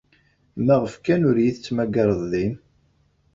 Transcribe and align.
Maɣef 0.65 0.93
kan 1.05 1.25
ur 1.29 1.35
iyi-tettmagareḍ 1.39 2.21
din? 2.31 2.55